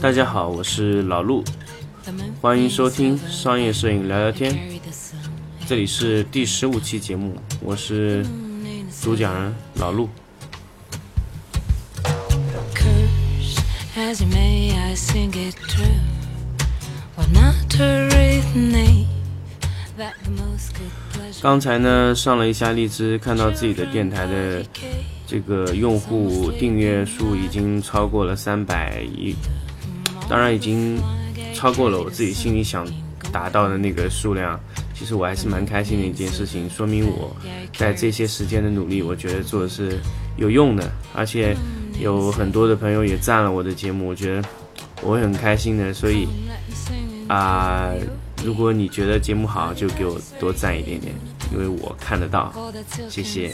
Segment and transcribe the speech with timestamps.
[0.00, 1.44] 大家好，我是老陆，
[2.40, 4.58] 欢迎收听商业摄影聊聊天，
[5.64, 8.26] 这里是第十五期节目，我是
[9.00, 10.08] 主讲人老陆。
[21.40, 24.62] 刚才呢上了一下荔枝，看到自己的电台的
[25.26, 29.34] 这个用户订阅数已经超过了三百亿，
[30.28, 31.00] 当然已经
[31.54, 32.86] 超过了我自己心里想
[33.32, 34.60] 达到的那个数量。
[34.94, 37.34] 其实我还是蛮开心的一件事情，说明我
[37.76, 39.98] 在这些时间的努力，我觉得做的是
[40.36, 41.56] 有用的，而且
[41.98, 44.48] 有很多的朋友也赞了我的节目我觉得
[45.02, 46.28] 我会很开心的所以
[47.28, 47.92] 啊
[48.44, 51.14] 如果你觉得节目好就给我多赞一点点
[51.52, 52.52] 因为我看得到
[53.08, 53.52] 谢谢。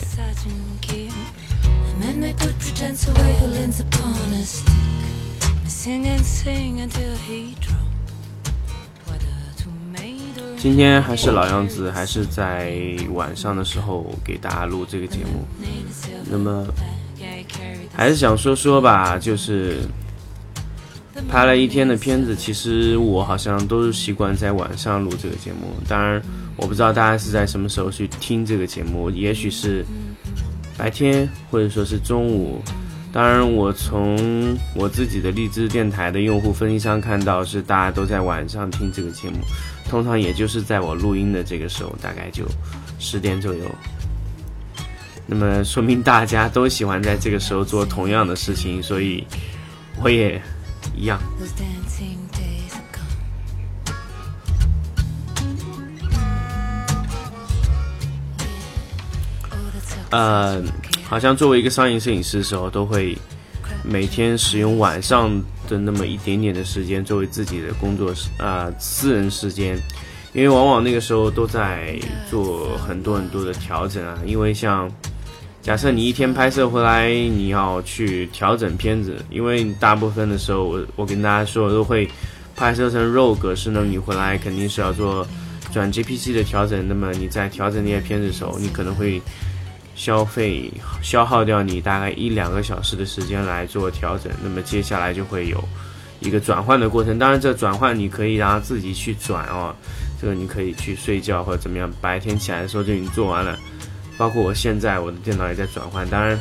[10.56, 12.77] 今天还是老样子还是在
[13.12, 15.45] 晚上的时候给大家录这个节目。
[16.30, 16.67] 那么
[17.92, 19.78] 还是想说说吧，就是
[21.28, 25.72] 拍了一天的片子，其实我好像都是习惯在晚上录这个节目。
[25.89, 26.22] 当然，
[26.56, 29.84] 我不知道大家是在什么时候去听这个节目，也许是
[30.77, 32.62] 白天，或者说是中午。
[33.11, 39.39] 当然，我从我自己的荔枝电台的用户分析上看到，是大家都在晚上听这个节目，
[39.89, 42.44] 通常也就是在我录音的这个时候，大概就
[42.98, 43.64] 十点左右。
[45.30, 49.22] 那么说明大家都喜欢在这个时候做同样的事情，所以
[50.02, 50.40] 我也
[50.96, 51.20] 一样。
[60.11, 60.62] Oh, 呃，
[61.05, 63.14] 好像作为一个商业摄影师的时候，都会
[63.84, 65.30] 每天使用晚上
[65.68, 69.78] 的那么一点点的时间作为自己的工作时啊、私人时间，
[70.33, 72.00] 因为往往那个时候都在
[72.30, 74.18] 做很多很多的调整啊。
[74.24, 74.90] 因为像
[75.61, 82.08] 假设你一天拍摄回来，你要去调整片子，因为大部分的时候我我跟大家说都会
[82.57, 85.27] 拍摄成 RAW 格式呢，你回来肯定是要做
[85.73, 86.86] 转 JPG 的调整。
[86.89, 89.20] 那么你在调整那些片子的时候，你可能会
[89.95, 95.63] 消费消耗掉你大概一两个小时的时间来做调整，那么接下来就会有
[96.20, 97.18] 一个转换的过程。
[97.18, 99.74] 当然，这转换你可以让它自己去转哦，
[100.18, 103.58] 这个你可以去睡觉或者怎么样，白天起来的时候就已经做完了。
[104.18, 106.39] 包括我现在我的电脑也在转换，当然，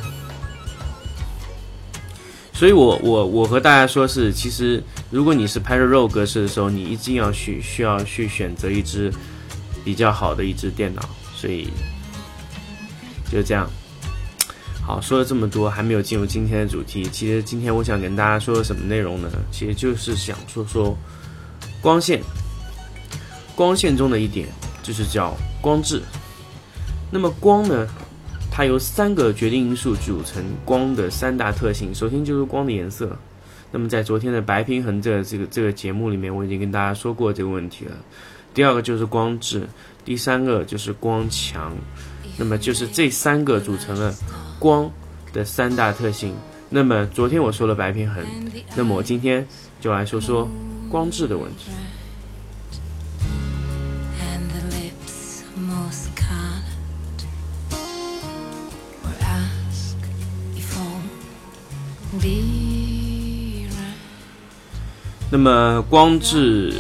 [2.52, 9.14] 所以我我我和大家说是，其实如果你是拍摄 RAW 格式的时候，你一定要去需要去选择一支
[9.86, 11.70] 比较好的一支电脑，所以。
[13.30, 13.70] 就这样。
[14.82, 17.04] 好，说了这么多，还没有进入今天的主题。
[17.12, 19.30] 其实今天我想跟大家说什么内容呢？
[19.52, 20.98] 其实就是想说说
[21.82, 22.22] 光线。
[23.54, 24.48] 光线中的一点
[24.82, 26.02] 就是叫光质。
[27.12, 27.88] 那么光呢，
[28.52, 31.94] 它由三个决定因素组成光的三大特性。
[31.94, 33.18] 首先就是光的颜色。
[33.72, 37.92] 那么在昨天的白平衡这这个这个节目里面，我已经跟大家说过这个问题了。
[38.54, 39.68] 第二个就是光质，
[40.04, 41.76] 第三个就是光强。
[42.38, 44.14] 那么就是这三个组成了
[44.60, 44.90] 光
[45.34, 46.34] 的三大特性。
[46.70, 48.24] 那么昨天我说了白平衡，
[48.76, 49.46] 那么我今天
[49.80, 50.48] 就来说说
[50.90, 51.72] 光质的问题。
[65.30, 66.74] 那么光质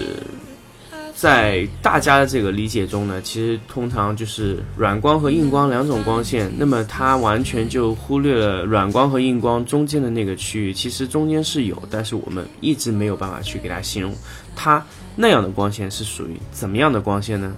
[1.14, 6.52] 在大家的这个理解中呢，其实通常就是软光和硬光两种光线。
[6.58, 14.16] 那么它完全就忽略了软光和硬光中间的那个区域，其实中间是有，但是我们一直没有办法去给它形容
[14.56, 14.85] 它
[15.16, 17.53] 那样的光线是属于怎么样的光线呢？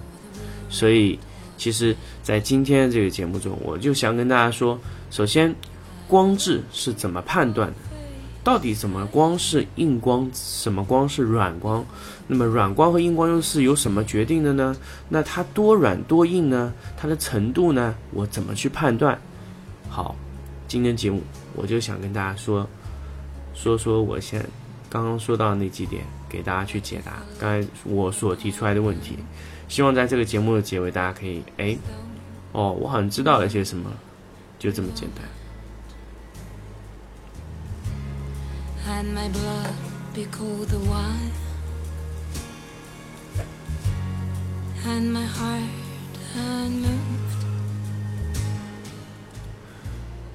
[0.70, 1.18] 所以，
[1.58, 4.78] 其实，在今天的这个节目中，我就想跟大家说，
[5.10, 5.54] 首先，
[6.10, 7.74] 光质是怎么判断的？
[8.42, 11.84] 到底什么光是硬光，什么光是软光？
[12.26, 14.74] 那么软光和硬光又是由什么决定的呢？
[15.08, 16.72] 那它多软多硬呢？
[16.96, 17.94] 它的程度呢？
[18.12, 19.16] 我怎么去判断？
[19.88, 20.16] 好，
[20.66, 21.22] 今天节目
[21.54, 22.66] 我就想跟大家说，
[23.54, 24.44] 说说我现
[24.88, 29.18] 刚刚说到的那几点，给大家去解答刚才我所提出来的问题。
[29.68, 31.76] 希望在这个节目的结尾，大家可以哎，
[32.52, 33.90] 哦，我好像知道了些什么，
[34.58, 35.24] 就这么简单。
[39.00, 39.72] And my blood
[40.14, 41.32] be called the wine,
[44.86, 45.62] and my heart
[46.36, 46.90] unmoved.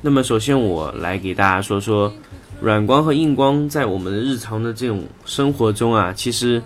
[0.02, 2.12] 那么，首先我来给大家说说
[2.60, 6.60] 软光和硬光在我们日常的这种生活中啊，其实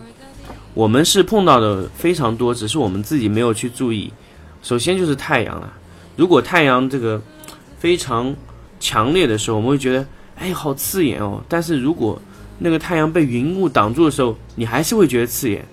[0.73, 4.13] 我们是碰到的非常多，只是我们自己没有去注意。
[4.61, 5.73] 首先就是太阳啊，
[6.15, 7.21] 如果太阳这个
[7.77, 8.33] 非常
[8.79, 10.05] 强烈的时候，我们会觉得
[10.39, 11.43] 哎好刺眼哦。
[11.47, 12.19] 但是如果
[12.57, 15.63] 那个太阳被云雾挡住的时候，你还是会觉得刺眼。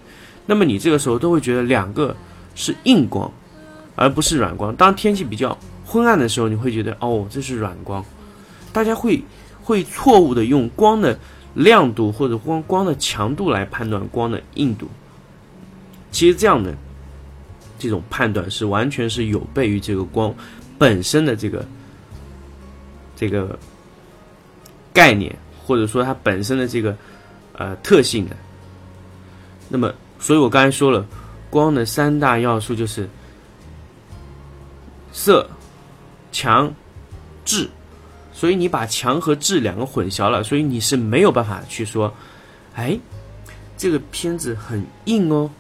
[0.44, 2.14] 那么你这个时候都会觉得两个
[2.54, 3.32] 是硬光，
[3.94, 4.74] 而不是软光。
[4.76, 8.04] 当天气比较昏暗的时候，你会觉得哦这是软光。
[8.72, 9.22] 大家会
[9.62, 11.18] 会错误的用光的
[11.54, 14.86] 亮度或者光光的强度来判断光的硬度。
[16.12, 16.72] 其实这样的
[17.78, 20.32] 这种判断是完全是有悖于这个光
[20.78, 21.66] 本身的这个
[23.16, 23.58] 这个
[24.96, 26.96] 概念，或者说它本身的这个
[27.52, 28.34] 呃特性的。
[29.68, 31.04] 那么，所以我刚才说了，
[31.50, 33.06] 光的三大要素就是
[35.12, 35.46] 色、
[36.32, 36.72] 强、
[37.44, 37.68] 质。
[38.32, 42.12] 所以你把强和质两个混淆了，所以你是没有办法去说，
[42.74, 42.98] 哎，
[43.76, 45.50] 这个片子很硬哦，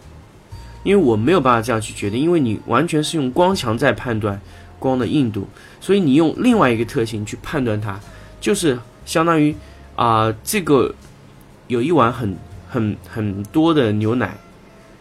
[0.82, 4.40] 因为我没有办法这样去决定，因为你完全是用光强在判断
[4.78, 5.48] 光的硬度，
[5.80, 7.98] 所以你用另外一个特性去判断它，
[8.42, 9.56] 就是相当于
[9.94, 10.94] 啊，这个
[11.68, 12.36] 有一碗很
[12.68, 14.36] 很很多的牛奶，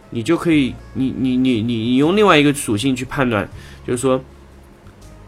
[0.08, 3.46] 你就可以，你你你你你用另外一个属性去判断，
[3.86, 4.18] 就是说。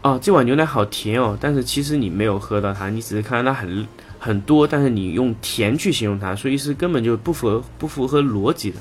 [0.01, 3.85] 哦，这碗牛奶好甜哦，但是其实你没有喝到它，你只是看到它很
[4.17, 8.77] 很多，但是你用甜去形容它，所以是根本就不符合不符合逻辑的。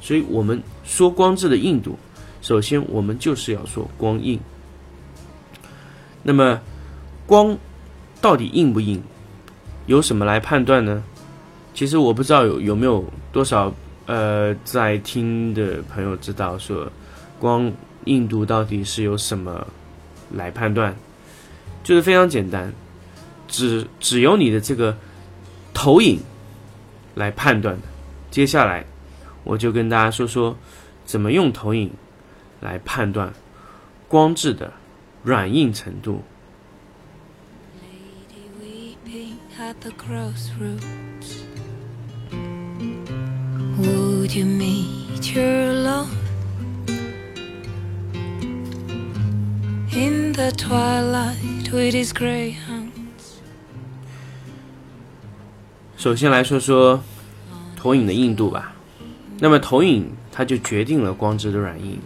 [0.00, 1.98] 所以我们说光质的硬度，
[2.40, 4.40] 首先我们就是要说光硬。
[6.22, 6.58] 那么
[7.26, 7.58] 光
[8.20, 9.02] 到底硬不硬，
[9.86, 11.02] 由什么来判断呢？
[11.74, 13.74] 其实我不知道有有没有多少
[14.06, 16.90] 呃在听的朋友知道说
[17.38, 17.72] 光
[18.04, 19.66] 硬度到底是由什么。
[20.32, 20.94] 来判断，
[21.82, 22.72] 就是非常简单，
[23.48, 24.96] 只只有你的这个
[25.74, 26.20] 投影
[27.16, 27.82] 来判断的。
[28.30, 28.86] 接下来，
[29.42, 30.56] 我就跟大家说说
[31.04, 31.90] 怎么用投影
[32.60, 33.34] 来判断
[34.06, 34.72] 光质的
[35.24, 36.22] 软硬程度。
[39.70, 39.76] In
[50.32, 52.90] the twilight with his greyhounds。
[55.96, 57.00] 首先来说说
[57.76, 58.74] 投影的硬度吧。
[59.38, 62.00] 那么投影它就决定了光质的软硬。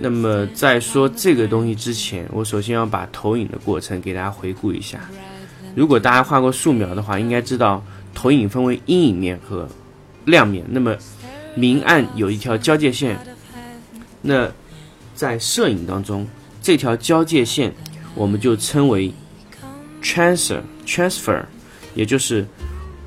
[0.00, 5.00] 那么在说这个东西之前，我首先要把投影的过程给大家回顾一下。
[5.74, 7.84] 如果大家画过素描的话，应该知道
[8.14, 9.68] 投影分为阴影面和
[10.24, 10.64] 亮面。
[10.68, 10.96] 那么
[11.54, 13.18] 明暗有一条交界线。
[14.22, 14.50] 那
[15.14, 16.26] 在摄影当中。
[16.60, 17.72] 这条交界线，
[18.14, 19.10] 我们就称为
[20.02, 21.42] transfer transfer，
[21.94, 22.46] 也就是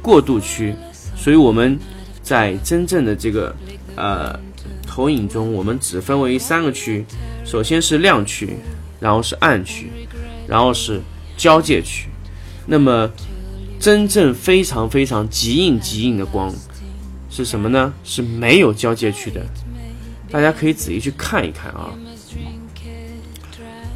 [0.01, 0.73] 过渡区。
[1.15, 1.77] 所以我们
[2.23, 3.55] 在真正的这个
[3.95, 4.39] 呃
[4.87, 7.05] 投影中，我们只分为三个区：
[7.45, 8.57] 首先是亮区，
[8.99, 9.91] 然后是暗区，
[10.47, 10.99] 然后是
[11.37, 12.07] 交界区。
[12.71, 13.11] 那么
[13.81, 16.49] 真正非常非常极硬极硬的光
[17.29, 17.93] 是什么呢？
[18.05, 19.45] 是没有交界区的。
[20.29, 21.89] 大家可以仔细去看一看啊。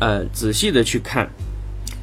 [0.02, 1.30] 呃，仔细的去看，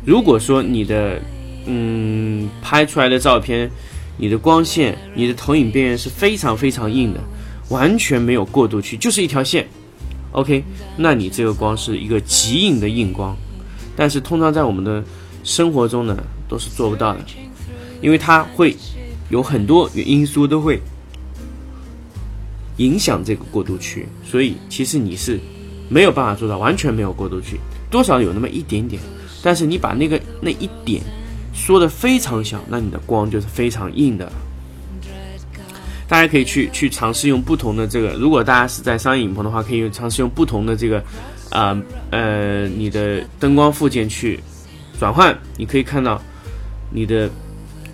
[0.07, 1.21] 如果说你的
[1.67, 3.71] 嗯拍出来的照片，
[4.17, 7.21] 你的光线、你的投影边缘是非常非常硬的，
[7.69, 9.69] 完全没有过渡区，就是一条线
[10.31, 10.65] ，OK，
[10.97, 13.37] 那你这个光是一个极硬的硬光，
[13.95, 15.05] 但是通常在我们的
[15.45, 16.17] 生活中呢，
[16.53, 17.21] 都是做不到的，
[18.03, 18.77] 因为它会
[19.31, 20.79] 有很多因素都会
[22.77, 25.41] 影响这个过渡区，所以其实你是
[25.89, 27.59] 没有办法做到完全没有过渡区。
[27.91, 29.01] 多少有那么一点点，
[29.43, 31.03] 但是你把那个那一点
[31.55, 34.31] 缩的非常小，那你的光就是非常硬的。
[36.07, 41.03] 大家可以去去尝试用不同的这个，如果大家是在商业影棚的话，可以用尝试用不同的这个，
[41.49, 41.75] 啊
[42.11, 44.39] 呃，你的灯光附件去
[44.99, 46.21] 转换，你可以看到
[46.93, 47.31] 你的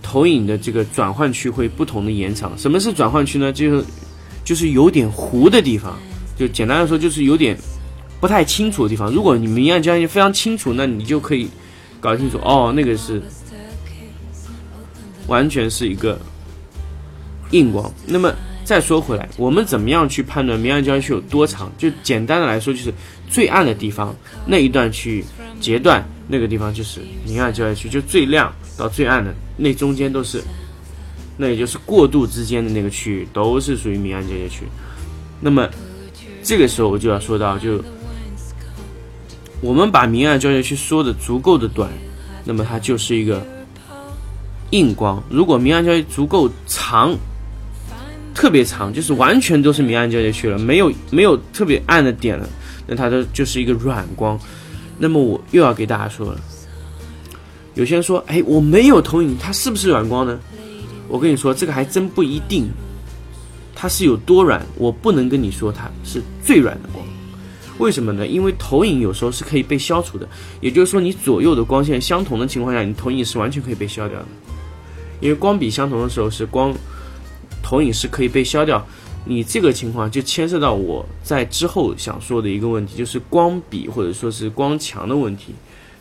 [0.02, 2.56] 投影的这个转换区会不同的延长。
[2.58, 3.52] 什么是转换区呢？
[3.52, 3.84] 就是
[4.44, 5.98] 就是有点糊的地方，
[6.36, 7.56] 就简单的说就是有点。
[8.20, 11.48] 不太清楚的地方，如果你明暗交界非常清楚，那你就可以
[12.00, 13.22] 搞清楚哦，那个是
[15.28, 16.18] 完全是一个
[17.52, 17.88] 硬光。
[18.08, 21.70] 那么再说回来，我们怎么样去判断明暗交界区有多长？
[21.78, 22.92] 就简单的来说，就是
[23.30, 24.12] 最暗的地方
[24.44, 25.24] 那一段区域
[25.60, 30.42] 截断，那个地方就是明暗交界区，就最亮到最暗的那中间都是
[31.38, 34.64] 那也就是过渡之间的那个区域，都是属于明暗交界区。
[35.40, 35.68] 那么
[36.42, 37.82] 这个时候我就要说到，就
[39.61, 41.90] 我们把明暗交界区缩的足够的短，
[42.44, 43.44] 那么它就是一个
[44.70, 45.23] 硬光。
[45.30, 47.16] 如果明暗交界足够长，
[48.35, 52.49] 特别长，就是完全都是明暗交界区了，没有没有特别暗的点了，
[52.87, 54.38] 那它的就是一个软光。
[54.98, 56.40] 那么我又要给大家说了，
[57.74, 60.38] 有些人说，哎，我没有投影，它是不是软光呢？
[61.08, 62.68] 我跟你说，这个还真不一定。
[63.80, 67.06] 它是有多软，我不能跟你说它是最软的光。
[67.78, 68.26] 为什么呢？
[68.26, 70.28] 因为投影有时候是可以被消除的，
[70.60, 74.26] 也就是说，你左右的光线相同的情况下，你投影是完全可以被消掉的。
[75.20, 76.74] 因为光比相同的时候，是光
[77.62, 78.84] 投影是可以被消掉。
[79.25, 85.54] 你这个情况就牵涉到我在之后想说的一个问题，就是光比或者说是光强的问题。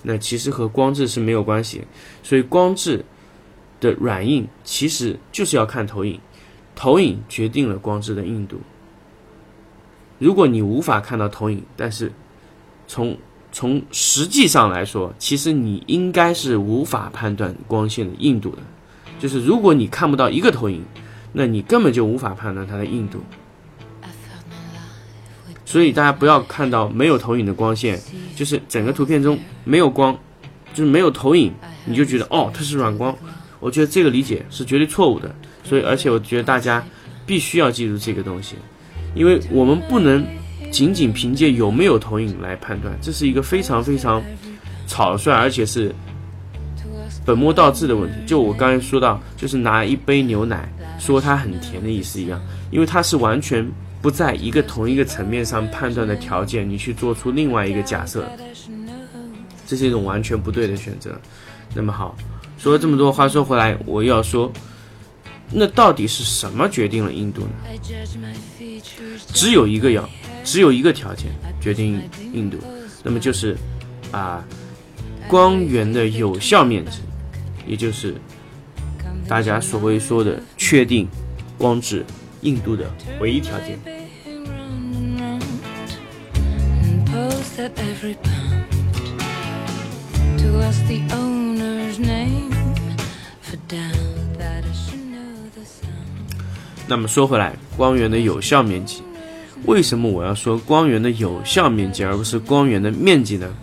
[0.03, 1.81] 那其实和光质是没有关系，
[2.24, 3.03] 所以光质
[3.81, 6.17] 的软硬其实就是要看投影，
[6.74, 8.62] 投影决定了光质的硬度。
[10.19, 12.13] 如果你无法看到投影，但是
[12.88, 13.17] 从
[13.51, 18.59] 从实际上来说，其实你应该是无法判断光线的硬度的。
[19.19, 20.81] 就是如果你看不到一个投影。
[21.39, 23.22] 那你根本就无法判断它的硬度，
[25.65, 28.01] 所以大家不要看到没有投影的光线，
[28.36, 30.17] 就是整个图片中没有光，
[30.74, 31.53] 就是没有投影，
[31.86, 33.15] 你就觉得哦它是软光。
[33.60, 35.36] 我觉得这个理解是绝对错误的。
[35.63, 36.84] 所以，而且我觉得大家
[37.27, 38.56] 必须要记住这个东西，
[39.13, 40.25] 因为我们不能
[40.72, 44.24] 仅仅凭借有没有投影来判断，这是一个非常非常
[44.88, 45.94] 草率，而且是
[47.27, 48.15] 本末倒置的问题。
[48.25, 50.67] 就我刚才说到，就是拿一杯牛奶。
[50.98, 52.41] 说它很甜的意思一样，
[52.72, 53.69] 因为它是完全
[54.01, 58.27] 不在一个同一个层面上判断的条件，你去做出另外一个假设，
[59.67, 61.15] 这是一种完全不对的选择。
[61.75, 62.17] 那么好，
[62.57, 64.51] 说了这么多话，说回来，我要说，
[65.51, 67.50] 那到底是什么决定了印度呢？
[69.27, 70.10] 只有一个要，
[70.43, 71.27] 只有一个条件
[71.62, 72.01] 决定
[72.34, 72.57] 印度，
[73.03, 73.55] 那么就是
[74.12, 74.43] 啊，
[75.27, 77.01] 光源的有效面积，
[77.67, 78.15] 也就是。
[79.27, 81.05] 大家所谓说的确定
[81.57, 82.05] 光质
[82.43, 83.77] 硬度的唯一条件。
[96.88, 99.01] 那么说回来，光源的有效面积，
[99.65, 103.53] 为什么我要说光源的有效面积，而不是光源的面积呢？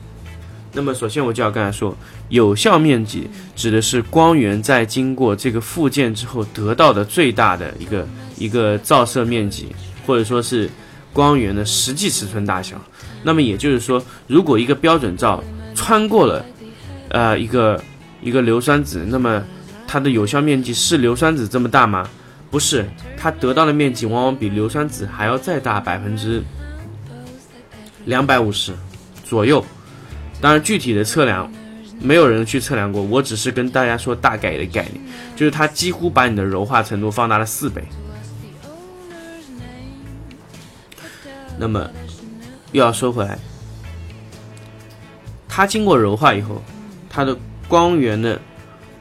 [0.76, 1.97] 那么首先我就要刚才说，
[2.28, 9.69] 有效面积指的是光源在经过这个附件之后得到的最大的一个一个照射面积，
[10.04, 10.69] 或者说是
[11.12, 12.76] 光源的实际尺寸大小。
[13.23, 15.43] 那么也就是说，如果一个标准照
[15.76, 16.45] 穿过了，
[17.11, 17.81] 呃一个
[18.21, 19.43] 一个硫酸纸，那么
[19.87, 22.09] 它的有效面积是硫酸纸这么大吗？
[22.50, 22.85] 不是，
[23.16, 26.43] 它得到的面积往往比硫酸纸还要再大百分之
[28.07, 28.73] 两百五十
[29.25, 29.64] 左右。
[30.44, 31.50] 当然，具体的测量，
[32.02, 33.00] 没有人去测量过。
[33.00, 35.00] 我只是跟大家说大概的概念，
[35.34, 37.82] 就是它几乎把你的柔化程度放大了四倍。
[41.58, 41.88] 那么，
[42.72, 43.38] 又要说回来，
[45.48, 46.62] 它经过柔化以后，
[47.08, 47.34] 它的
[47.66, 48.38] 光源的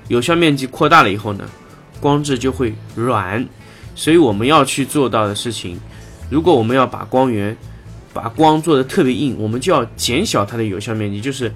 [0.07, 1.43] 有效面积扩大了以后呢，
[1.99, 3.45] 光质就会软。
[3.95, 5.77] 所以我们要去做到的事情，
[6.29, 7.57] 如果我们要把光源
[8.13, 11.51] 把光做的特别硬，我们就要减小它的有效面积，就是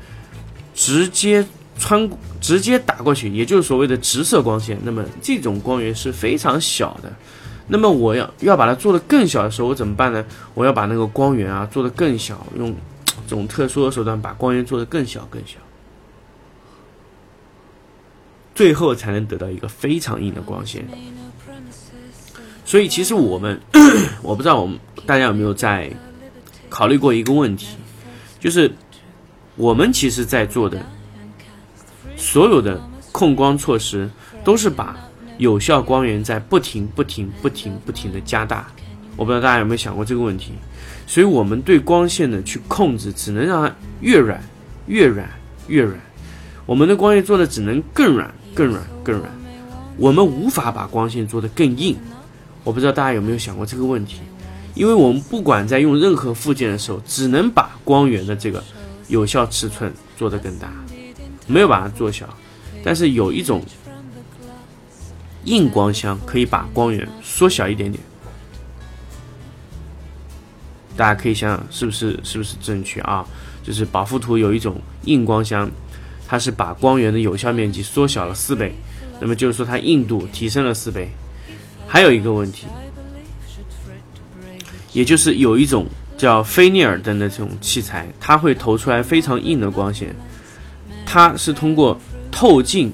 [0.73, 1.45] 直接
[1.77, 2.09] 穿、
[2.41, 4.77] 直接打过去，也就是所谓的直射光线。
[4.83, 7.13] 那么这种光源是非常小的。
[7.67, 10.25] 那么我要要把它做的更小的时候，我怎么办呢？
[10.53, 12.73] 我要把那个光源啊做的更小，用
[13.27, 15.57] 这种特殊的手段把光源做的更小、更小，
[18.55, 20.87] 最后才能得到一个非常硬的光线。
[22.65, 23.59] 所以其实我们，
[24.23, 25.91] 我不知道我们大家有没有在。
[26.69, 27.77] 考虑过一个问题，
[28.39, 28.71] 就是
[29.55, 30.85] 我们其实在做的
[32.15, 32.81] 所有的
[33.11, 34.09] 控光措施，
[34.43, 34.95] 都是把
[35.37, 38.67] 有效光源在不停、不停、不停、不停的加大。
[39.15, 40.51] 我不知道大家有没有想过这个问题。
[41.07, 44.43] 所以，我们对光线的去控制，只能让它越软、
[44.87, 45.27] 越软、
[45.67, 45.97] 越软。
[46.65, 49.31] 我们的光线做的只能更软、更软、更软。
[49.95, 51.95] 我们无法把光线做得更硬。
[52.65, 54.19] 我不知道大家有没有想过这个问题。
[54.77, 58.63] 因为我们不管在用任何附件的时候，只能把光源的这个
[59.07, 60.71] 有效尺寸做得更大，
[61.47, 62.29] 没有把它做小。
[62.83, 63.63] 但是有一种
[65.45, 68.01] 硬光箱可以把光源缩小一点点，
[70.95, 73.25] 大家可以想想是不是是不是正确啊？
[73.63, 75.69] 就是保富图有一种硬光箱，
[76.27, 78.73] 它是把光源的有效面积缩小了四倍。
[79.19, 81.09] 那么就是说它硬度提升了四倍。
[81.87, 82.67] 还有一个问题，
[84.97, 85.85] 也就是有一种
[86.17, 90.07] 叫菲涅尔灯的这种器材，它会投出来非常硬的光线，
[91.05, 92.01] 它是通过
[92.31, 92.91] 透镜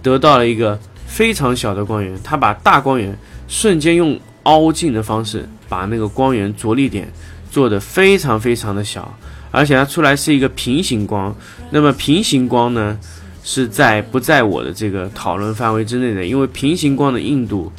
[0.00, 0.78] 得到了一个
[1.08, 7.12] 非常小的光源，它把大光源瞬间用凹镜的方式把那个光源着力点
[7.50, 9.12] 做得非常非常的小，
[9.50, 11.34] 而且它出来是一个平行光。
[11.70, 12.96] 那么平行光呢，
[13.42, 17.72] 是在不在我的这个讨论范围之内的，因为平行光的硬度。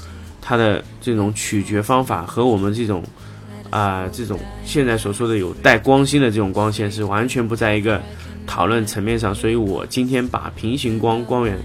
[0.43, 3.01] 它的这种取决方法和我们这种
[3.71, 7.99] 啊这种现在所说的有带光芯的这种光线是完全不在一个
[8.45, 11.57] 讨论层面上，所以我今天把平行光光源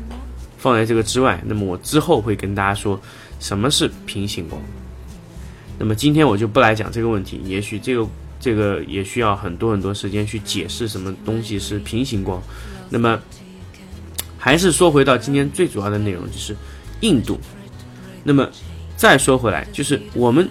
[0.57, 1.39] 放在这个之外。
[1.45, 2.99] 那么我之后会跟大家说
[3.39, 4.59] 什么是平行光。
[5.79, 8.09] 那么今天我就不来讲这个问题，也许这个
[8.41, 12.43] 这个也需要很多很多时间去解释什么东西是平行光。
[12.89, 13.21] 那么
[14.39, 16.57] 还是说回到今天最主要的内容，就是
[17.01, 17.39] 硬度。
[18.23, 18.49] 那么
[18.97, 20.49] 再说回来，就是我们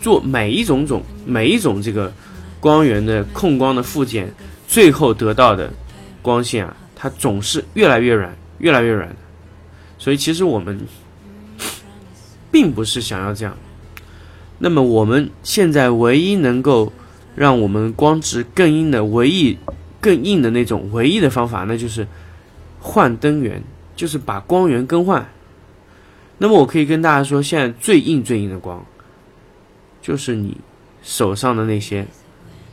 [0.00, 2.12] 做每一种种每一种这个
[2.60, 4.32] 光源的控光的附件，
[4.66, 5.72] 最后得到的
[6.22, 9.16] 光线啊，它总是越来越软，越来越软的。
[9.98, 10.80] 所以其实我们
[12.50, 13.56] 并不是想要这样。
[14.58, 16.92] 那么我们现在唯一能够
[17.36, 19.56] 让我们光质更硬的唯一
[20.00, 22.06] 更硬的那种唯一的方法，那就是
[22.80, 23.62] 换灯源，
[23.94, 25.28] 就是把光源更换。
[26.38, 28.84] 那么我可以跟大家说，现在最硬最硬的光，
[30.08, 30.56] 就是你
[31.02, 32.06] 手上的那些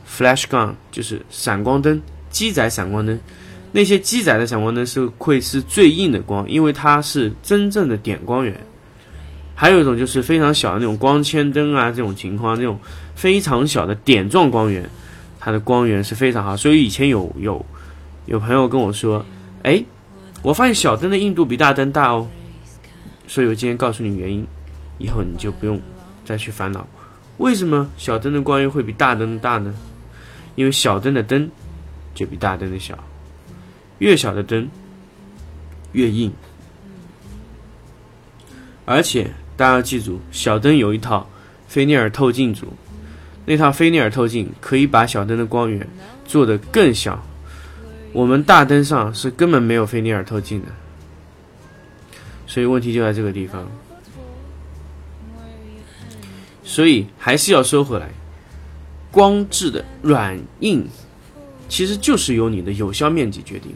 [0.08, 2.00] flash gun，就是闪光灯，
[2.30, 3.20] 机载闪光灯。
[3.72, 8.58] 那些机载的闪光灯是会是最硬的光，因为它是真正的点光源。
[9.54, 12.78] 还有一种就是非常小的那种光纤灯啊，这种情况，那种
[13.14, 14.88] 非常小的点状光源，
[15.38, 16.56] 它的光源是非常好。
[16.56, 17.62] 所以以前有有
[18.24, 19.22] 有朋友跟我说，
[19.62, 19.84] 哎，
[20.40, 22.26] 我发现小灯的硬度比大灯大哦。
[23.26, 24.46] 所以我今天告诉你原因，
[24.96, 25.78] 以后你就不用
[26.24, 26.88] 再去烦恼，
[27.38, 29.74] 为什么小灯的光源会比大灯大呢？
[30.54, 31.50] 因为小灯的灯
[32.14, 32.98] 就比大灯的小，
[33.98, 34.66] 越小的灯
[35.92, 36.32] 越硬，
[38.86, 41.28] 而且大家要记住，小灯有一套
[41.68, 42.72] 菲涅尔透镜组，
[43.44, 45.86] 那套菲涅尔透镜可以把小灯的光源
[46.24, 47.22] 做得更小，
[48.14, 50.68] 我们大灯上是根本没有菲涅尔透镜的。
[52.46, 53.68] 所以问题就在这个地方，
[56.68, 58.10] 所以还是要说回来，
[59.12, 60.84] 光质的软硬
[61.68, 63.72] 其实就是由你的有效面积决定。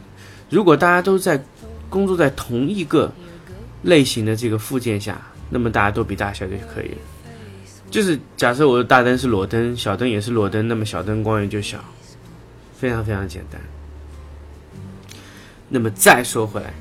[0.50, 1.42] 如果大家都在
[1.88, 3.12] 工作在同一个
[3.82, 6.98] 类型的这个附件下，那么大家都比大小就可以了。
[7.90, 11.78] 就是假设我的大灯是裸灯，小灯也是裸灯，那么小灯光源就小，
[12.76, 13.60] 非常非常简单。
[15.68, 16.74] 那么再说回来。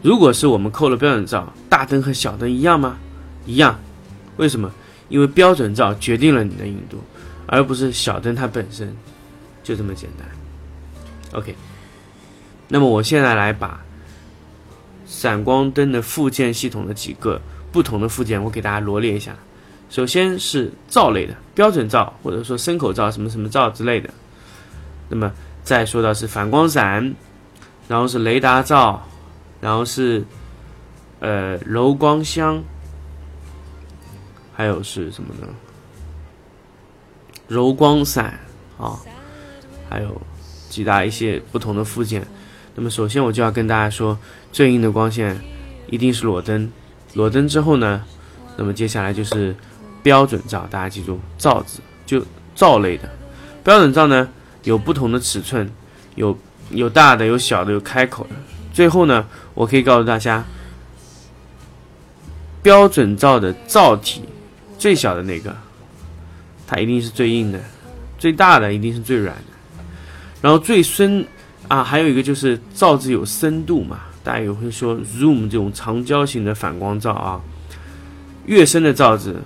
[0.00, 2.96] 如果是我们扣了标准罩，大灯和小灯一样吗？
[3.44, 3.78] 一样，
[4.36, 4.72] 为什么？
[5.08, 7.02] 因为标准罩决定了你的硬度，
[7.46, 8.96] 而不是小灯它本身，
[9.62, 10.26] 就这么简单。
[11.38, 11.54] OK，
[12.68, 13.80] 那么我现在来把
[15.06, 17.40] 闪光灯的附件系统的几个
[17.70, 19.34] 不同的附件，我给大家罗列一下。
[19.90, 24.08] 首先是罩类的标准罩，或者说深口罩、什么什么罩之类的。
[25.08, 25.30] 那么
[25.62, 27.14] 再说到是反光伞，
[27.88, 29.06] 然后是雷达罩。
[29.60, 30.24] 然后是，
[31.20, 32.64] 呃，柔光箱，
[34.52, 35.48] 还有是什么呢？
[37.48, 38.38] 柔光伞
[38.78, 38.98] 啊，
[39.90, 40.20] 还有
[40.68, 42.26] 几大一些不同的附件。
[42.74, 44.18] 那么首先我就要跟大家说，
[44.50, 45.38] 最硬的光线
[45.88, 46.70] 一定是裸灯。
[47.14, 48.02] 裸灯之后呢，
[48.56, 49.54] 那么接下来就是
[50.02, 53.10] 标准罩，大家记住罩子就罩类的
[53.62, 54.28] 标准罩呢，
[54.64, 55.70] 有不同的尺寸，
[56.14, 56.38] 有
[56.70, 58.30] 有大的，有小的，有开口的。
[58.72, 60.42] 最后呢，我可以告诉大家，
[62.62, 64.22] 标准罩的罩体
[64.82, 65.56] 最小的那个，
[66.66, 67.60] 它一定是最硬的；
[68.18, 69.78] 最大的一定是最软的。
[70.40, 71.24] 然后最深
[71.68, 77.40] 啊，还有一个就是罩子有深度嘛，大家也会说 zoom 这种长焦型的反光罩啊，
[78.46, 79.40] 越深的罩子，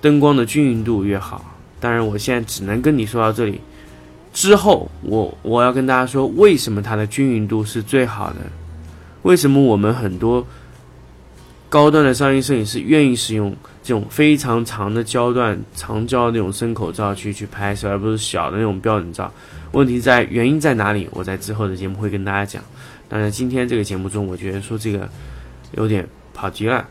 [0.00, 1.54] 灯光的均匀度越好。
[1.78, 3.60] 当然，我现在只能跟你说到这里。
[4.32, 8.36] 之后，我我要跟大家说，为什么它的均匀度是最好的？
[9.20, 10.46] 为什么我们很多
[11.68, 13.54] 高端的商业摄影师愿意使用
[13.86, 19.32] 这种非常长的焦段、长焦那种深口罩去去拍摄，而不是小的那种标准照？
[19.70, 21.08] 问题在原因在哪里？
[21.12, 22.60] 我在之后的节目会跟大家讲。
[23.08, 25.08] 当然，今天这个节目中，我觉得说这个
[25.76, 26.84] 有点跑题了。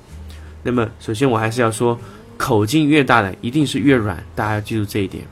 [0.63, 1.99] 那么，首先我还是要说，
[2.37, 5.25] 口径越大的一定是越软，大家要记住这一点。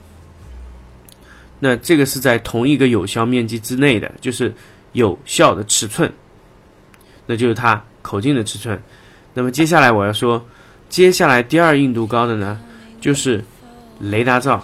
[1.61, 4.53] 那这个是在同一个有效面积之内的，就是
[4.91, 6.11] 有效的尺寸，
[7.25, 8.77] 那就是它口径的尺寸。
[9.33, 10.45] 那么接下来我要说，
[10.93, 12.59] 接下来第二硬度高的呢，
[13.01, 13.43] 就是
[13.99, 14.63] 雷达罩。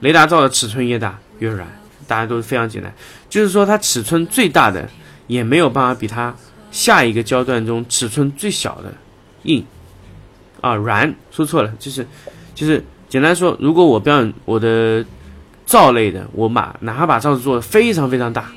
[0.00, 1.66] 雷达罩的尺寸越大越软，
[2.06, 2.92] 大家都是非常简单，
[3.30, 4.86] 就是说它尺寸最大的
[5.26, 6.34] 也没有办法比它
[6.70, 8.92] 下一个焦段中尺寸最小的
[9.44, 9.64] 硬
[10.60, 11.14] 啊软。
[11.30, 12.06] 说错了，就是
[12.54, 15.02] 就是简单说，如果我标准我的
[15.64, 18.52] 罩类的，我把哪怕把罩子做的非常非常大，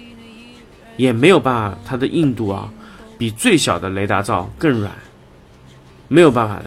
[0.98, 2.70] 也没有办法它的硬度啊
[3.18, 4.92] 比最小的雷达罩更软，
[6.10, 6.66] 没有办法的，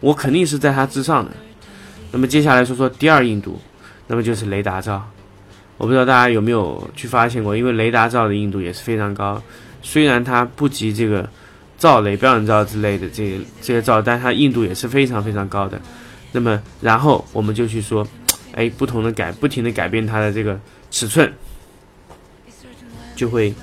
[0.00, 1.30] 我肯定是在它之上的。
[2.12, 3.60] 那么接下来说说第二硬度。
[4.10, 5.06] 那么就是雷达罩，
[5.76, 9.42] 我不知道大家有没有去发现过，因为雷达罩的硬度也是非常高，
[9.82, 11.28] 虽然它不及这个
[11.76, 15.78] 罩雷标准罩之类的这这些罩，但它硬度也是非常非常高的。
[16.32, 18.08] 那么然后我们就去说，
[18.54, 20.58] 哎，不同的改，不停的改变它的这个
[20.90, 21.30] 尺寸，
[23.14, 23.54] 就会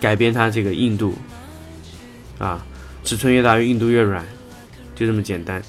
[0.00, 1.14] 改变它这个硬度，
[2.38, 2.66] 啊，
[3.04, 4.26] 尺寸越大，硬度越软，
[4.96, 5.62] 就这么简单。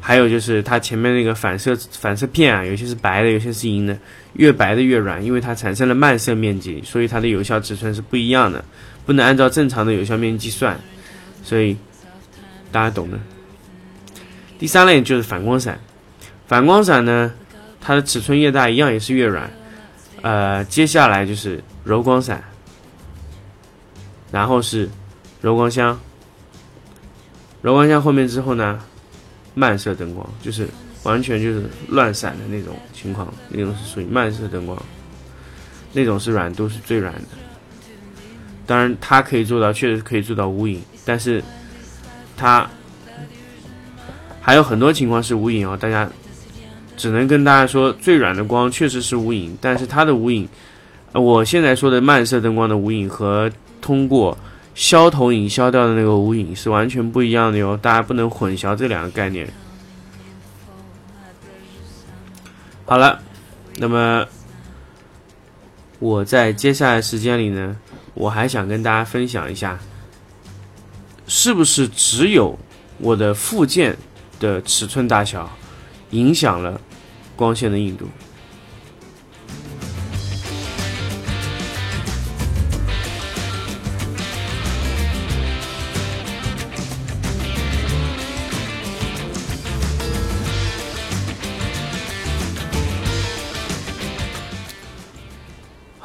[0.00, 3.98] 还有就是它前面那个反射反射片啊，有些是白的，有些是银的，
[4.34, 8.64] 越白的越软，因为它产生了漫射面积，所以它的有效尺寸是不一样的，
[9.04, 10.78] 不能按照正常的有效面积计算，
[11.42, 11.76] 所以
[12.70, 13.18] 大家懂的。
[14.58, 15.78] 第三类就是反光伞，
[16.46, 17.32] 反光伞呢，
[17.80, 19.50] 它的尺寸越大，一样也是越软。
[20.22, 22.42] 呃，接下来就是柔光伞，
[24.32, 24.88] 然后是
[25.40, 25.98] 柔光箱，
[27.62, 28.78] 柔光箱后面之后呢？
[29.54, 30.68] 漫射灯光就是
[31.02, 34.80] 完全就是乱闪的那种情况，那种是属于漫射灯光，
[35.92, 37.22] 那种是软度是最软的。
[38.64, 41.42] 当然，它可以做到，确实可以做到无影，但是
[42.36, 42.70] 它
[44.40, 45.76] 还有很多情况是无影哦。
[45.76, 46.08] 大家
[46.96, 50.48] 只能跟大家说，最软的光确实是无影，但是它的无影，
[51.14, 54.38] 我现在说的漫射灯光的无影和通过。
[54.78, 59.52] 消投影消掉的那个无影是完全不一样的哟，大家不能混淆这两个概念。
[62.86, 63.20] 好了，
[63.78, 64.24] 那么
[65.98, 67.76] 我在接下来时间里呢，
[68.14, 69.76] 我还想跟大家分享一下，
[71.26, 72.56] 是不是只有
[72.98, 73.96] 我的附件
[74.38, 75.50] 的尺寸大小
[76.10, 76.80] 影响了
[77.34, 78.06] 光线的硬度？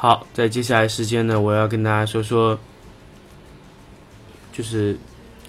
[0.04, 2.58] 好，在接下来时间呢，我要跟大家说说，
[4.52, 4.98] 就是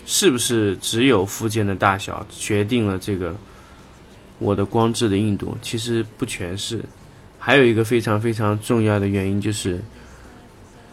[0.06, 3.36] 是不是只有附件的大小决定了这个
[4.39, 5.58] 我的光质的硬度？
[5.62, 6.82] 其实不全是，
[7.38, 9.84] 还有一个非常非常重要的原因就是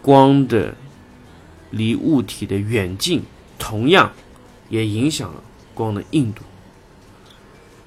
[0.03, 0.75] 光的
[1.71, 3.23] 离物体的远近，
[3.61, 4.11] 同样
[4.71, 5.41] 也影响了
[5.73, 6.43] 光的硬度。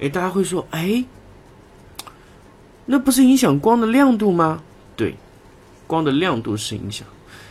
[0.00, 1.04] 哎，大家会说，哎，
[2.86, 4.62] 那不是影响光的亮度吗？
[4.96, 5.14] 对。
[5.86, 7.06] 光的亮度是影响，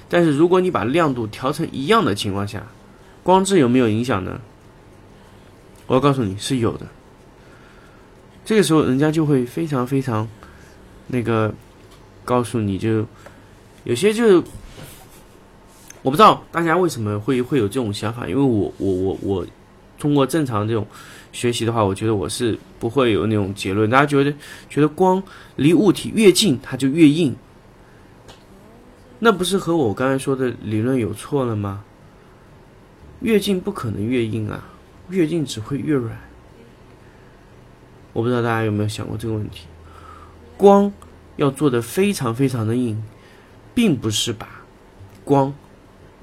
[0.09, 2.63] 但是如果你把亮度调成一样的情况下，
[3.23, 4.39] 光质有没有影响呢？
[5.87, 6.85] 我要告诉你是有的。
[8.43, 10.27] 这个时候，人家就会非常非常
[11.07, 11.53] 那个
[12.23, 13.05] 告诉你就
[13.83, 14.43] 有些就
[16.01, 19.47] 我不知道大家为什么会会有这种想法，因为我我我我
[19.97, 20.85] 通过正常这种
[21.31, 23.89] 学习的话，我觉得我是不会有那种结论。
[23.89, 24.31] 大家觉得
[24.69, 25.21] 觉得光
[25.55, 27.35] 离物体越近，它就越硬。
[29.25, 31.83] 那不是和我刚才说的理论有错了吗？
[33.21, 34.63] 越近不可能越硬啊，
[35.09, 36.15] 越近只会越软。
[38.13, 39.65] 我不知道大家有没有想过这个问题？
[40.55, 40.93] 光
[41.37, 43.01] 要做的非常非常的硬，
[43.73, 44.47] 并不是把
[45.23, 45.51] 光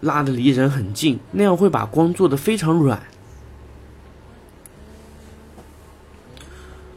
[0.01, 3.03] 拉的离人很近，那样会把光做的非常软。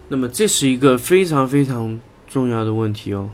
[0.10, 3.32] 那么这是一个非常非常重要的问题哦。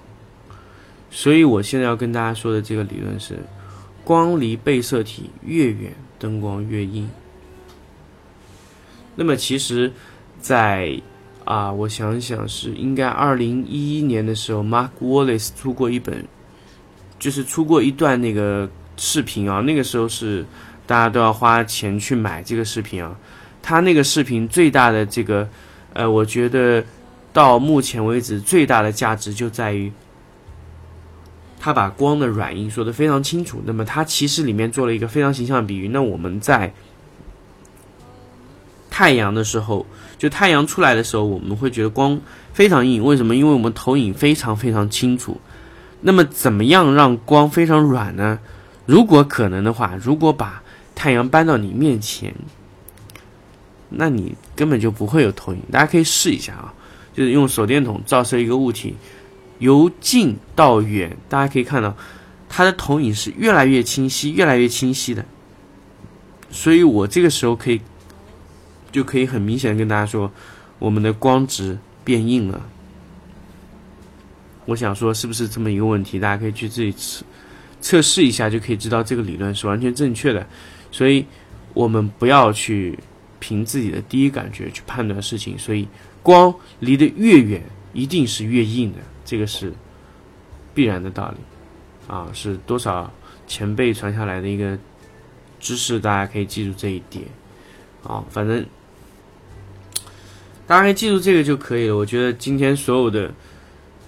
[1.14, 3.38] 所以，我现在要跟大家说的这个理论是：
[4.02, 7.08] 光离被摄体越远，灯光越硬。
[9.14, 9.92] 那么，其实，
[10.40, 10.98] 在
[11.44, 16.26] 啊，我想想是应该二零一一年的时候，Mark Wallace 出过一本，
[17.20, 19.60] 就是出过一段那个视频啊。
[19.60, 20.46] 那个时候是
[20.88, 23.14] 大家都要花钱去买这个视频啊。
[23.62, 25.46] 他那个视频最大的这个，
[25.92, 26.82] 呃，我觉得
[27.34, 29.92] 到目前为止最大的价值就在于。
[31.64, 35.88] 他把光的软硬说的非常清楚，那么他其实里面做了一个非常形象的比喻。
[35.90, 36.74] 那我们在
[38.90, 39.86] 太阳的时候，
[40.18, 42.20] 就太阳出来的时候，我们会觉得光
[42.52, 43.04] 非常硬。
[43.04, 43.36] 为什么？
[43.36, 45.40] 因为我们投影非常非常清楚。
[46.02, 48.40] 那么怎么样让光非常软呢？
[48.88, 50.64] 如果可能的话，如果把
[50.96, 52.34] 太阳搬到你面前，
[53.90, 55.62] 那你根本就不会有投影。
[55.72, 56.74] 大家可以试一下啊，
[57.14, 58.96] 就是用手电筒照射一个物体，
[59.62, 61.96] 由近到远，大家可以看到
[62.50, 65.24] 它的投影是越来越清晰，越来越清晰的。
[66.50, 67.80] 所以我这个时候可以，
[68.92, 70.32] 就可以很明显的跟大家说，
[70.80, 72.60] 我们的光值变硬了。
[74.66, 76.20] 我想说，是不是这么一个问题？
[76.20, 77.24] 大家可以去自己测
[77.80, 80.46] 测试一下，就可以知道这个理论是完全正确的。
[80.92, 81.24] 所以，
[81.76, 82.98] 我们不要去
[83.40, 85.56] 凭自己的第一感觉去判断事情。
[85.58, 85.88] 所以，
[86.24, 87.62] 光离得越远，
[87.94, 88.98] 一定是越硬的，
[89.32, 89.72] 这个是
[90.74, 91.38] 必然的道理
[92.14, 92.28] 啊！
[92.34, 93.10] 是多少
[93.48, 94.78] 前辈传下来的一个。
[95.58, 97.24] 知识，大家可以记住这一点，
[98.04, 98.66] 啊，反正
[100.66, 101.96] 大家可以记住这个就可以了。
[101.96, 103.32] 我觉得今天所有的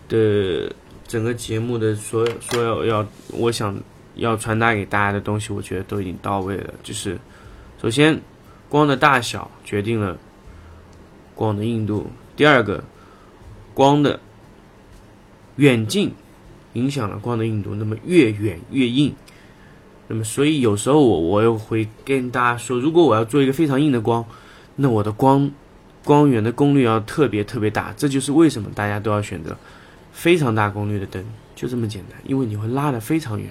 [0.09, 0.73] 的
[1.07, 3.79] 整个节目的所有所有要，我想
[4.15, 6.73] 要传达给大家的东西，我觉得都已经到位了。
[6.81, 7.19] 就是
[7.79, 8.19] 首先，
[8.67, 10.17] 光的大小决定了
[11.35, 12.83] 光的硬度；第二个，
[13.75, 14.19] 光的
[15.57, 16.11] 远近
[16.73, 17.75] 影响了光的硬度。
[17.75, 19.13] 那么越远越硬。
[20.07, 24.23] 那么，所以有时候我我又会跟大家说，如果我要做一个非常硬的光，
[24.75, 25.49] 那我的光
[26.03, 27.93] 光源的功率要特别特别大。
[27.95, 29.57] 这就是为什么大家都要选择
[30.11, 31.23] 非常大功率的灯，
[31.55, 32.19] 就这么简单。
[32.25, 33.49] 因为你会拉得非常远，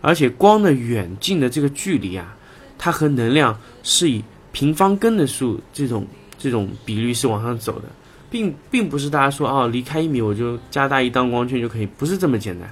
[0.00, 2.34] 而且光的远近的这个距离啊，
[2.78, 6.06] 它和能量是以平方根的数这种
[6.38, 7.88] 这种比率是往上走的，
[8.34, 12.68] 并并不是大家说哦，离开一米我就加大一档光圈就可以，不是这么简单。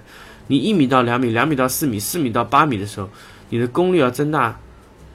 [0.49, 3.09] 你一米到两米，两米到四米，四米到八米的时候，
[3.49, 4.59] 你的功率要增大，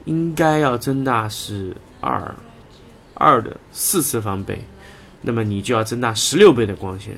[0.06, 2.34] 应该要增大是二，
[3.12, 4.58] 二的四次方倍，
[5.20, 7.12] 那么你就要增大十六倍的光线，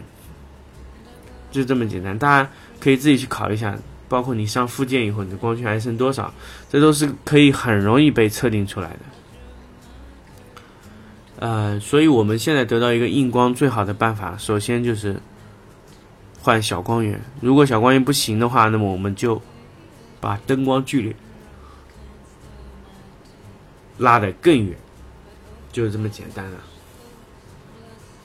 [1.53, 2.19] 就这么简单。
[2.19, 6.35] 大家可以自己去考一下，包括你上附件以后，你的光圈还剩多少，
[6.69, 9.20] 这都是可以很容易被测定出来的。
[11.41, 15.21] 呃，所以我们现在得到一个硬光最好的办法，首先就是。
[16.43, 19.43] 换小光源，如果小光源不行的话，那么我们就
[20.23, 21.15] 把灯光距离
[23.99, 24.75] 拉得更远，
[25.71, 26.57] 就是这么简单了。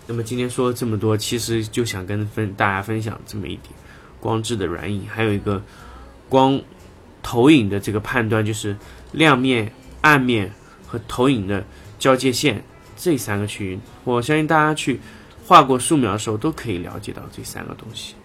[0.08, 3.74] 那么今天说了这么多，其实就想跟分大家分享这么一点
[4.22, 5.62] 光质的软硬，还有一个
[6.30, 6.58] 光
[7.22, 8.78] 投影的这个判断，就是
[9.12, 10.54] 亮面、暗面
[10.88, 11.66] 和投影的
[12.00, 12.64] 交界线
[13.06, 13.80] 这三个区域。
[14.04, 15.00] 我相信大家去。
[15.48, 18.16] 画过素描的时候都可以了解到这三个东西。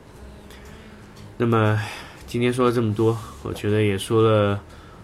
[1.37, 1.79] 那么
[2.27, 4.59] 今天说了这么多，我觉得也说了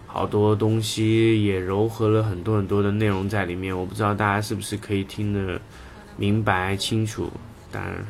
[0.07, 3.77] 好多东西，也糅合了很多很多的内容在里面。
[3.77, 5.61] 我不知道大家是不是可以听得
[6.15, 7.31] 明白清楚。
[7.71, 8.03] 当然，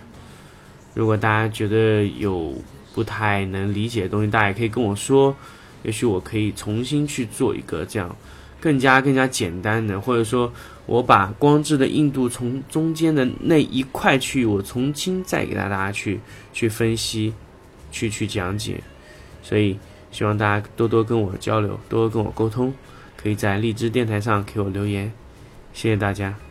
[0.94, 2.56] 如果大家觉得有
[2.96, 5.36] 不太能理解的东西，大家也可以跟我说，
[5.84, 8.16] 也许我可以重新去做一个这样
[8.60, 10.52] 更加更加简单的，或者说。
[10.88, 16.18] 我把光质的硬度从中间的那一块去，我重新再给大家去
[16.54, 17.34] 去分析，
[17.92, 18.82] 去去讲解，
[19.44, 19.78] 所以
[20.12, 22.74] 希望大家多多跟我交流，多多跟我沟通，
[23.18, 25.12] 可以在荔枝电台上给我留言，
[25.74, 26.47] 谢谢大家。